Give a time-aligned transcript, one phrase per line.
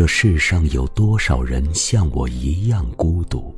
[0.00, 3.54] 这世上有多少人像我一样孤独？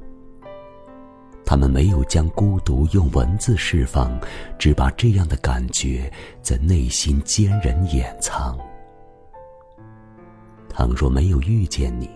[1.44, 4.10] 他们没有将孤独用文字释放，
[4.58, 8.59] 只把这样的感觉在内心坚忍掩藏。
[10.69, 12.11] 倘若没有遇见你，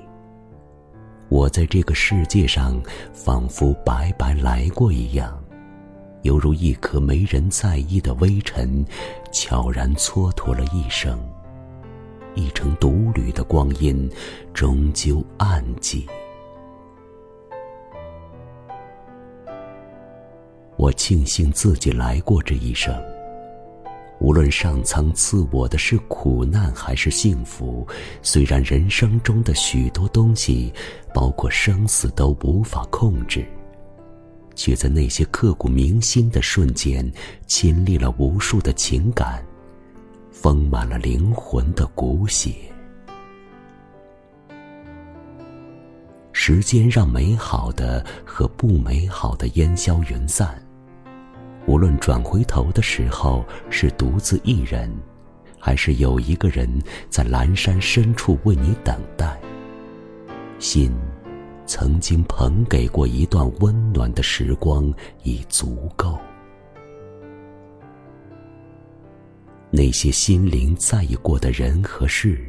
[1.29, 2.83] 我在这个世界上
[3.13, 5.41] 仿佛白白来过一样，
[6.23, 8.85] 犹如一颗没人在意的微尘，
[9.31, 11.17] 悄然蹉跎了一生。
[12.37, 14.09] 一程独旅的光阴，
[14.55, 16.05] 终究暗寂。
[20.77, 22.95] 我庆幸自己来过这一生。
[24.19, 27.87] 无论上苍赐我的是苦难还是幸福，
[28.23, 30.73] 虽然人生中的许多东西，
[31.15, 33.47] 包括生死都无法控制，
[34.55, 37.11] 却在那些刻骨铭心的瞬间，
[37.47, 39.45] 亲历了无数的情感，
[40.39, 42.53] 丰满了灵魂的骨血。
[46.31, 50.63] 时间让美好的和不美好的烟消云散。
[51.67, 54.95] 无论转回头的时候是独自一人，
[55.59, 56.71] 还是有一个人
[57.09, 59.41] 在阑珊深处为你等待，
[60.59, 60.95] 心
[61.65, 64.93] 曾经捧给过一段温暖的时光
[65.25, 66.17] 已足够。
[69.77, 72.43] 那些心灵在意过的人和事，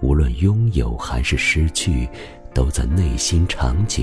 [0.00, 2.08] 无论拥有还是失去，
[2.52, 4.02] 都在内心长久。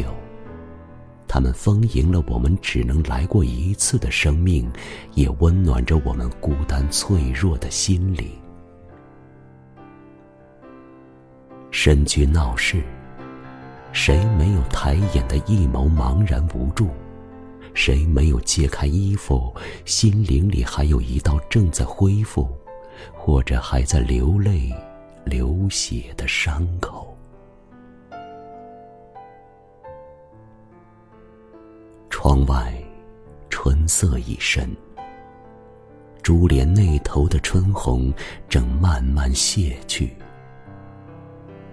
[1.28, 4.72] 他们丰盈了我们只能来过一次的生命，
[5.14, 8.30] 也温暖着我们孤单脆弱的心灵。
[11.70, 12.82] 身居闹市，
[13.92, 16.88] 谁没有抬眼的一眸茫然无助？
[17.78, 19.54] 谁没有揭开衣服，
[19.86, 22.50] 心灵里还有一道正在恢复，
[23.14, 24.74] 或者还在流泪、
[25.24, 27.16] 流血的伤口？
[32.10, 32.74] 窗外，
[33.48, 34.68] 春色已深。
[36.24, 38.12] 珠帘那头的春红
[38.50, 40.12] 正慢慢卸去。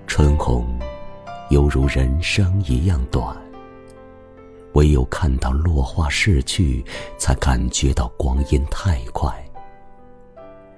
[0.06, 0.78] 春红，
[1.48, 3.43] 犹如人生一样短。
[4.74, 6.84] 唯有看到落花逝去，
[7.18, 9.32] 才感觉到光阴太快。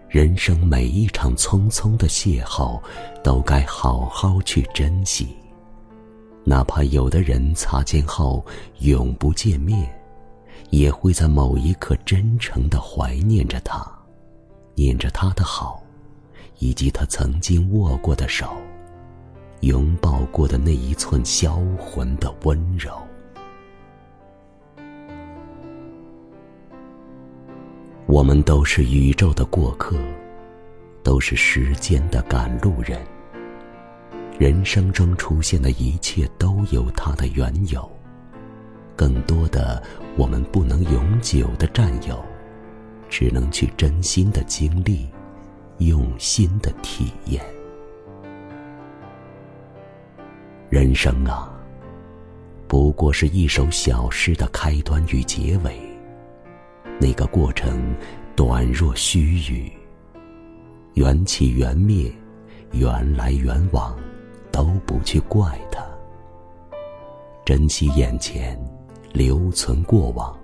[0.09, 2.81] 人生每一场匆匆的邂逅，
[3.23, 5.37] 都该好好去珍惜。
[6.45, 8.45] 哪怕有的人擦肩后
[8.79, 9.93] 永不见面，
[10.71, 13.85] 也会在某一刻真诚的怀念着他，
[14.75, 15.83] 念着他的好，
[16.59, 18.49] 以及他曾经握过的手，
[19.63, 22.93] 拥抱过的那一寸销魂的温柔。
[28.17, 29.95] 我们都是宇宙的过客，
[31.03, 32.99] 都是时间的赶路人。
[34.39, 37.87] 人生中出现的一切都有它的缘由，
[38.97, 39.83] 更多的
[40.17, 42.19] 我们不能永久的占有，
[43.11, 45.07] 只能去真心的经历，
[45.77, 47.45] 用心的体验。
[50.71, 51.53] 人生啊，
[52.67, 55.79] 不过是一首小诗的开端与结尾，
[57.01, 57.95] 那个过程
[58.35, 59.71] 短若须臾，
[60.95, 62.11] 缘起缘灭，
[62.73, 63.97] 缘来缘往。
[64.53, 65.85] 都不去怪他，
[67.45, 68.59] 珍惜眼前，
[69.13, 70.35] 留存过往，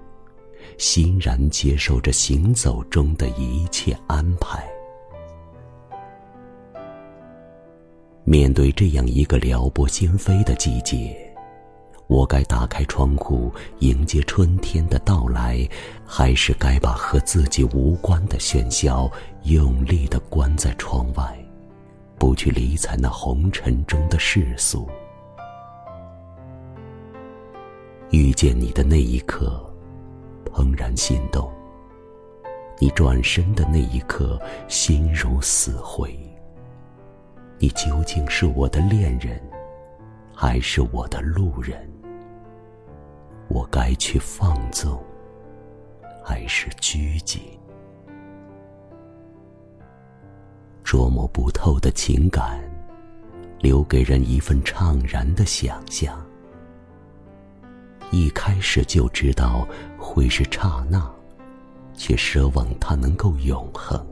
[0.77, 4.69] 欣然接受着行走中的一切安排。
[8.25, 11.17] 面对这样一个撩拨心扉的季节，
[12.09, 15.67] 我该打开窗户迎接春天的到来，
[16.05, 19.11] 还是该把和自己无关的喧嚣
[19.45, 21.39] 用力的关在窗外？
[22.19, 24.89] 不去理睬那红尘中的世俗。
[28.11, 29.65] 遇见你的那一刻，
[30.53, 31.51] 怦然心动。
[32.79, 36.15] 你转身的那一刻，心如死灰。
[37.59, 39.41] 你究竟是我的恋人，
[40.35, 41.92] 还是我的路人？
[43.52, 44.99] 我该去放纵，
[46.25, 47.43] 还是拘谨？
[50.82, 52.58] 捉摸不透的情感，
[53.60, 56.19] 留给人一份怅然的想象。
[58.10, 59.69] 一开始就知道
[59.99, 61.06] 会是刹那，
[61.94, 64.02] 却奢望它能够永恒。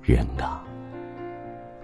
[0.00, 0.64] 人啊，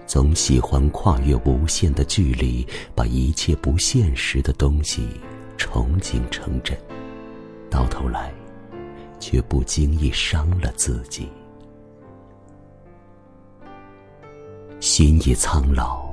[0.06, 2.64] 总喜欢跨越无限的距离，
[2.94, 5.08] 把一切不现实的东西
[5.56, 6.76] 憧憬成真，
[7.70, 8.32] 到头来，
[9.18, 11.28] 却不经意伤了自己。
[14.80, 16.08] 心已苍老，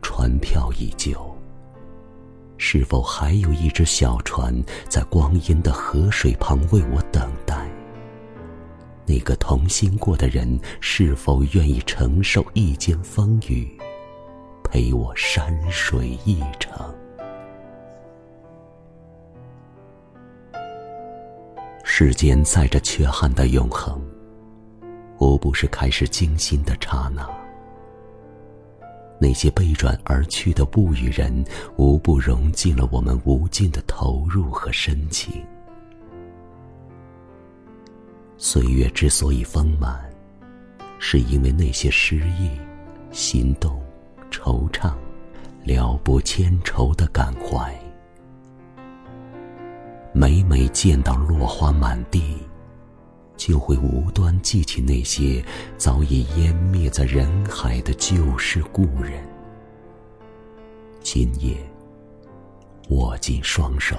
[0.00, 1.36] 船票已旧，
[2.56, 4.54] 是否还有一只小船
[4.88, 7.68] 在光阴的河水旁为我等待？
[9.06, 13.76] 那个同心过的人是否愿意承受一肩风雨，
[14.62, 16.94] 陪我山水一程？
[22.02, 24.00] 世间载着缺憾的永恒，
[25.18, 27.28] 无不是开始惊心的刹那。
[29.20, 31.44] 那些背转而去的不与人，
[31.76, 35.44] 无不融进了我们无尽的投入和深情。
[38.38, 40.02] 岁月之所以丰满，
[40.98, 42.50] 是因为那些诗意、
[43.10, 43.78] 心动、
[44.30, 44.90] 惆怅、
[45.64, 47.78] 了不牵愁的感怀。
[50.12, 52.36] 每每见到落花满地，
[53.36, 55.42] 就会无端记起那些
[55.76, 59.24] 早已湮灭在人海的旧时故人。
[61.00, 61.56] 今夜，
[62.88, 63.96] 握紧双手，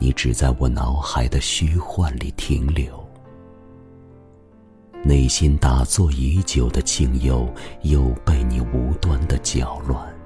[0.00, 3.08] 你只在我脑海的虚幻里停留，
[5.04, 7.48] 内心打坐已久的清幽
[7.82, 10.19] 又被你无端的搅乱。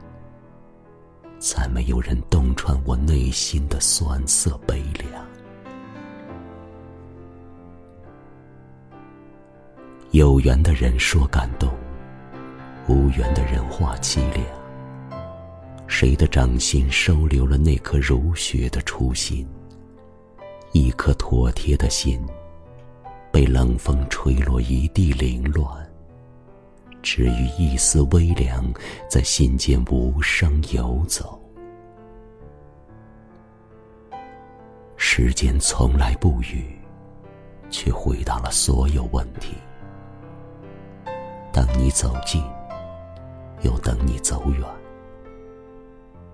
[1.47, 5.27] 再没有人洞穿我内心的酸涩悲凉。
[10.13, 11.69] 有缘的人说感动，
[12.89, 14.43] 无缘的人话凄凉。
[15.87, 19.47] 谁的掌心收留了那颗如雪的初心？
[20.73, 22.19] 一颗妥帖的心，
[23.31, 25.74] 被冷风吹落一地凌乱。
[27.17, 28.65] 只余一丝微凉，
[29.09, 31.41] 在心间无声游走。
[34.97, 36.77] 时间从来不语，
[37.71, 39.55] 却回答了所有问题。
[41.53, 42.43] 等你走近，
[43.63, 44.69] 又等你走远。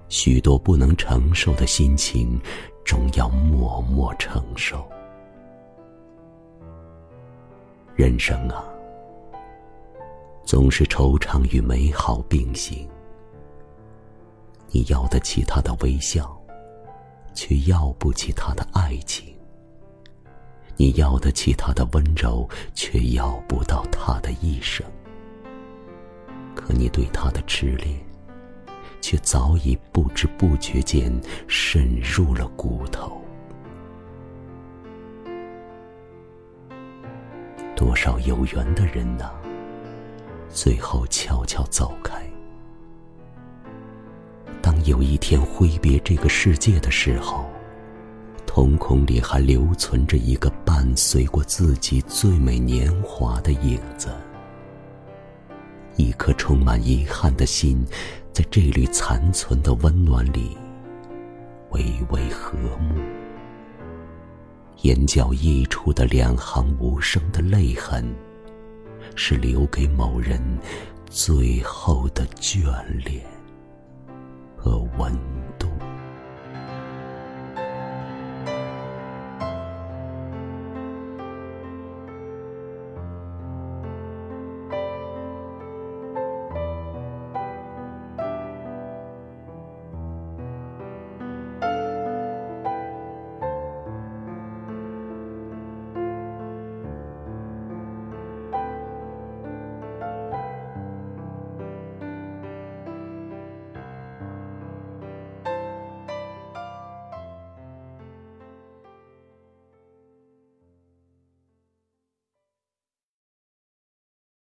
[0.09, 2.41] 许多不能承受的心情，
[2.87, 4.83] 终要默默承受。
[7.95, 8.65] 人生啊！
[10.45, 12.89] 总是惆怅与美好并行。
[14.73, 16.41] 你要得起他的微笑，
[17.35, 19.35] 却要不起他的爱情；
[20.77, 24.87] 你要得起他的温柔，却要不到他的一生。
[26.55, 27.99] 可你对他的痴恋，
[29.01, 31.13] 却早已不知不觉间
[31.49, 33.21] 渗入了骨头。
[37.75, 39.40] 多少有缘的人呐！
[40.53, 42.21] 最后悄悄走开。
[44.61, 47.45] 当有一天挥别这个世界的时候，
[48.47, 54.09] 瞳孔里还留存着一个伴随过自己最美年华的影子，
[55.97, 57.87] 一颗充满遗憾的心，
[58.33, 60.57] 在这缕残存的温暖里，
[61.71, 62.97] 微微和睦。
[64.83, 68.05] 眼角溢出的两行无声的泪痕。
[69.17, 70.41] 是留给某人
[71.09, 72.63] 最后的眷
[73.05, 73.25] 恋
[74.57, 75.40] 和温暖。